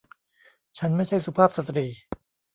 [0.77, 1.85] ฉันไม่ใช่สุภาพสตรี